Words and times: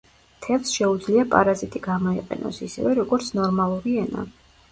თევზს 0.43 0.71
შეუძლია 0.77 1.25
პარაზიტი 1.33 1.81
გამოიყენოს 1.89 2.61
ისევე, 2.69 2.97
როგორც 3.03 3.31
ნორმალური 3.41 3.95
ენა. 4.07 4.27